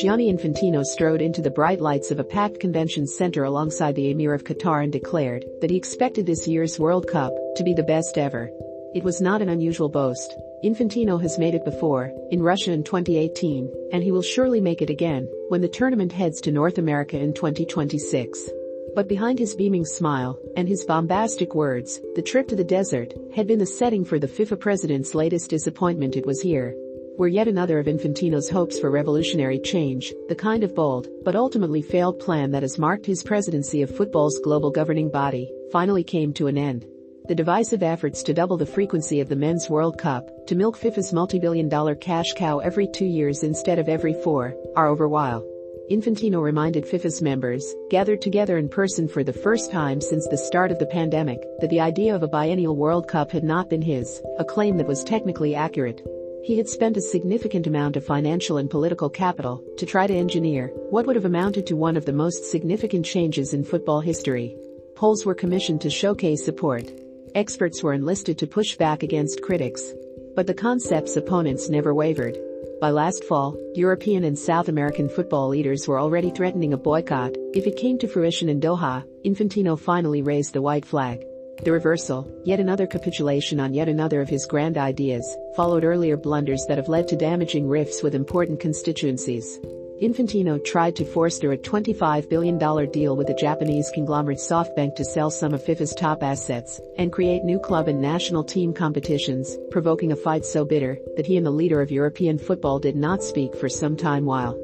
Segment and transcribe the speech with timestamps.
[0.00, 4.32] Gianni Infantino strode into the bright lights of a packed convention center alongside the Emir
[4.32, 8.16] of Qatar and declared that he expected this year's World Cup to be the best
[8.16, 8.48] ever.
[8.94, 10.36] It was not an unusual boast.
[10.64, 14.88] Infantino has made it before, in Russia in 2018, and he will surely make it
[14.88, 18.50] again when the tournament heads to North America in 2026.
[18.94, 23.48] But behind his beaming smile and his bombastic words, the trip to the desert had
[23.48, 26.76] been the setting for the FIFA president's latest disappointment it was here,
[27.18, 31.82] were yet another of Infantino's hopes for revolutionary change, the kind of bold, but ultimately
[31.82, 36.46] failed plan that has marked his presidency of football's global governing body, finally came to
[36.46, 36.86] an end.
[37.26, 41.12] The divisive efforts to double the frequency of the Men's World Cup, to milk FIFA's
[41.12, 45.44] multi-billion dollar cash cow every two years instead of every four, are over while.
[45.90, 50.70] Infantino reminded FIFA's members, gathered together in person for the first time since the start
[50.70, 54.22] of the pandemic, that the idea of a biennial World Cup had not been his,
[54.38, 56.00] a claim that was technically accurate.
[56.42, 60.72] He had spent a significant amount of financial and political capital to try to engineer
[60.90, 64.56] what would have amounted to one of the most significant changes in football history.
[64.94, 66.90] Polls were commissioned to showcase support.
[67.34, 69.92] Experts were enlisted to push back against critics.
[70.34, 72.38] But the concept's opponents never wavered.
[72.80, 77.66] By last fall, European and South American football leaders were already threatening a boycott if
[77.66, 79.04] it came to fruition in Doha.
[79.24, 81.24] Infantino finally raised the white flag.
[81.64, 86.64] The reversal, yet another capitulation on yet another of his grand ideas, followed earlier blunders
[86.68, 89.58] that have led to damaging rifts with important constituencies.
[90.00, 92.56] Infantino tried to force through a $25 billion
[92.92, 97.42] deal with the Japanese conglomerate SoftBank to sell some of FIFA's top assets and create
[97.42, 101.50] new club and national team competitions, provoking a fight so bitter that he and the
[101.50, 104.54] leader of European football did not speak for some time while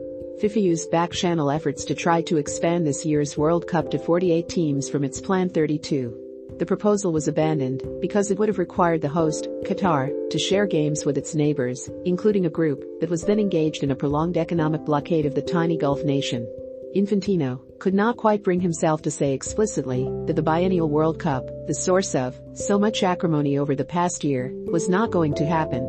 [0.40, 4.88] FIFA used back-channel efforts to try to expand this year's World Cup to 48 teams
[4.88, 6.23] from its planned 32
[6.58, 11.04] the proposal was abandoned because it would have required the host, Qatar, to share games
[11.04, 15.26] with its neighbors, including a group that was then engaged in a prolonged economic blockade
[15.26, 16.46] of the tiny Gulf nation.
[16.94, 21.74] Infantino could not quite bring himself to say explicitly that the biennial World Cup, the
[21.74, 25.82] source of so much acrimony over the past year, was not going to happen.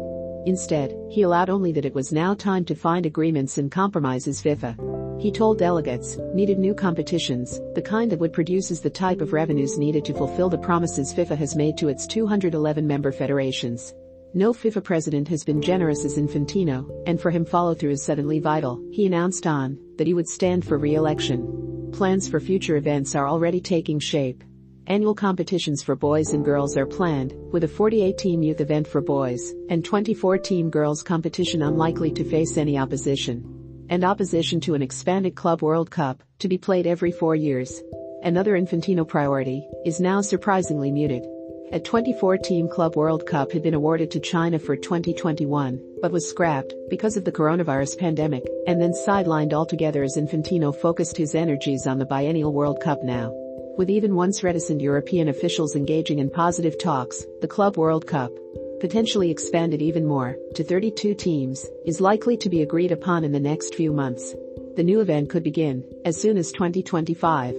[0.48, 4.95] Instead, he allowed only that it was now time to find agreements and compromises FIFA.
[5.18, 9.78] He told delegates, needed new competitions, the kind that would produces the type of revenues
[9.78, 13.94] needed to fulfill the promises FIFA has made to its 211 member federations.
[14.34, 18.40] No FIFA president has been generous as Infantino, and for him follow through is suddenly
[18.40, 18.84] vital.
[18.92, 21.90] He announced on that he would stand for re-election.
[21.94, 24.44] Plans for future events are already taking shape.
[24.88, 29.54] Annual competitions for boys and girls are planned, with a 48-team youth event for boys
[29.70, 33.55] and 24-team girls competition unlikely to face any opposition
[33.90, 37.82] and opposition to an expanded Club World Cup, to be played every four years.
[38.24, 41.24] Another Infantino priority is now surprisingly muted.
[41.72, 46.74] A 24-team Club World Cup had been awarded to China for 2021, but was scrapped
[46.90, 51.98] because of the coronavirus pandemic, and then sidelined altogether as Infantino focused his energies on
[52.00, 53.32] the biennial World Cup now.
[53.78, 58.32] With even once reticent European officials engaging in positive talks, the Club World Cup,
[58.80, 63.40] potentially expanded even more, to 32 teams, is likely to be agreed upon in the
[63.40, 64.36] next few months.
[64.76, 67.56] The new event could begin as soon as 2025.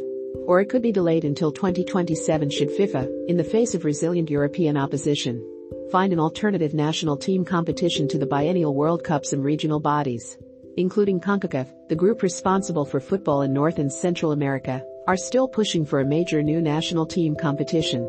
[0.47, 4.77] Or it could be delayed until 2027 should FIFA, in the face of resilient European
[4.77, 5.43] opposition,
[5.91, 10.37] find an alternative national team competition to the biennial World Cups and regional bodies.
[10.77, 15.87] Including CONCACAF, the group responsible for football in North and Central America, are still pushing
[15.87, 18.07] for a major new national team competition.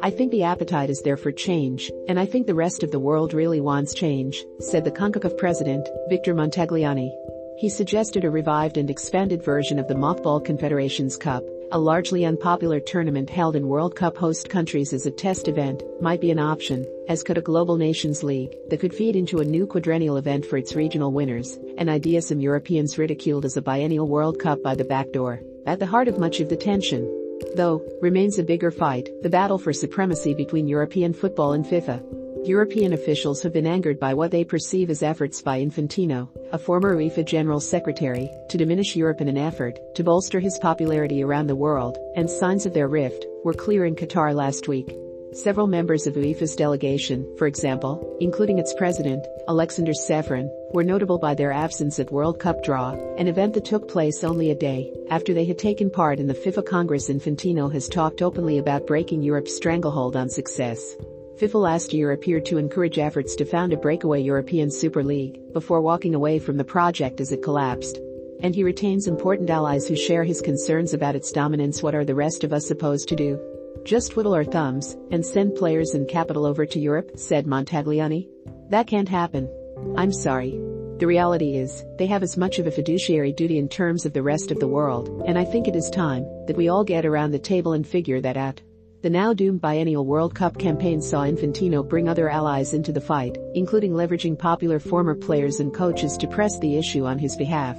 [0.00, 3.00] I think the appetite is there for change, and I think the rest of the
[3.00, 7.10] world really wants change, said the CONCACAF president, Victor Montagliani.
[7.58, 11.42] He suggested a revived and expanded version of the mothballed Confederations Cup,
[11.72, 16.20] a largely unpopular tournament held in World Cup host countries as a test event, might
[16.20, 19.66] be an option, as could a Global Nations League that could feed into a new
[19.66, 24.38] quadrennial event for its regional winners, an idea some Europeans ridiculed as a biennial World
[24.38, 25.40] Cup by the back door.
[25.66, 27.17] At the heart of much of the tension,
[27.56, 32.02] though, remains a bigger fight, the battle for supremacy between European football and FIFA.
[32.46, 36.96] European officials have been angered by what they perceive as efforts by Infantino, a former
[36.96, 41.56] UEFA General Secretary, to diminish Europe in an effort to bolster his popularity around the
[41.56, 44.96] world, and signs of their rift were clear in Qatar last week.
[45.32, 51.34] Several members of UEFA's delegation, for example, including its president, Alexander Ceferin, were notable by
[51.34, 55.34] their absence at World Cup draw, an event that took place only a day after
[55.34, 59.54] they had taken part in the FIFA Congress Infantino has talked openly about breaking Europe's
[59.54, 60.96] stranglehold on success.
[61.36, 65.82] FIFA last year appeared to encourage efforts to found a breakaway European Super League before
[65.82, 68.00] walking away from the project as it collapsed.
[68.40, 71.82] And he retains important allies who share his concerns about its dominance.
[71.82, 73.57] What are the rest of us supposed to do?
[73.84, 78.28] Just twiddle our thumbs and send players and capital over to Europe, said Montagliani.
[78.70, 79.48] That can't happen.
[79.96, 80.60] I'm sorry.
[80.98, 84.22] The reality is, they have as much of a fiduciary duty in terms of the
[84.22, 87.30] rest of the world, and I think it is time that we all get around
[87.30, 88.60] the table and figure that out.
[89.00, 93.38] The now doomed biennial World Cup campaign saw Infantino bring other allies into the fight,
[93.54, 97.78] including leveraging popular former players and coaches to press the issue on his behalf.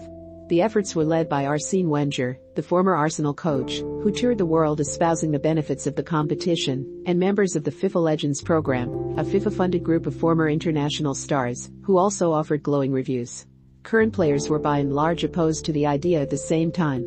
[0.50, 4.80] The efforts were led by Arsene Wenger, the former Arsenal coach, who toured the world
[4.80, 9.84] espousing the benefits of the competition, and members of the FIFA Legends program, a FIFA-funded
[9.84, 13.46] group of former international stars, who also offered glowing reviews.
[13.84, 17.06] Current players were by and large opposed to the idea at the same time.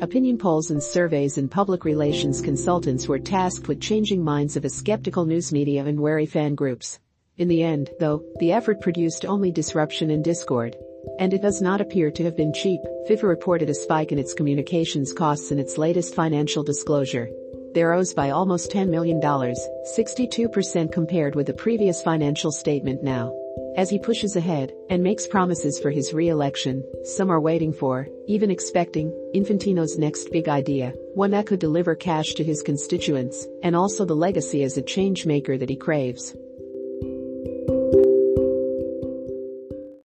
[0.00, 4.70] Opinion polls and surveys and public relations consultants were tasked with changing minds of a
[4.70, 7.00] skeptical news media and wary fan groups.
[7.38, 10.76] In the end, though, the effort produced only disruption and discord.
[11.18, 14.34] And it does not appear to have been cheap, FIFA reported a spike in its
[14.34, 17.30] communications costs in its latest financial disclosure.
[17.74, 23.34] They rose by almost $10 million, 62% compared with the previous financial statement now.
[23.76, 28.50] As he pushes ahead and makes promises for his re-election, some are waiting for, even
[28.50, 34.04] expecting, Infantino's next big idea, one that could deliver cash to his constituents, and also
[34.04, 36.36] the legacy as a change maker that he craves.